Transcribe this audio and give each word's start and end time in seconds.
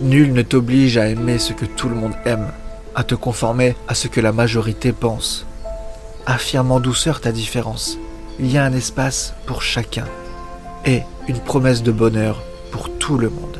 Nul 0.00 0.32
ne 0.32 0.42
t'oblige 0.42 0.98
à 0.98 1.08
aimer 1.08 1.38
ce 1.38 1.52
que 1.52 1.64
tout 1.64 1.88
le 1.88 1.94
monde 1.94 2.14
aime, 2.24 2.48
à 2.94 3.04
te 3.04 3.14
conformer 3.14 3.76
à 3.86 3.94
ce 3.94 4.08
que 4.08 4.20
la 4.20 4.32
majorité 4.32 4.92
pense. 4.92 5.46
Affirme 6.26 6.72
en 6.72 6.80
douceur 6.80 7.20
ta 7.20 7.30
différence. 7.30 7.98
Il 8.40 8.50
y 8.50 8.58
a 8.58 8.64
un 8.64 8.72
espace 8.72 9.34
pour 9.46 9.62
chacun 9.62 10.06
et 10.84 11.02
une 11.28 11.38
promesse 11.38 11.82
de 11.82 11.92
bonheur 11.92 12.42
pour 12.72 12.90
tout 12.98 13.18
le 13.18 13.30
monde. 13.30 13.58